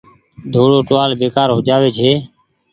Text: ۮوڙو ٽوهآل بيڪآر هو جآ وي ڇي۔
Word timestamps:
ۮوڙو 0.53 0.79
ٽوهآل 0.87 1.11
بيڪآر 1.21 1.47
هو 1.53 1.59
جآ 1.67 1.75
وي 1.81 1.89
ڇي۔ 1.97 2.11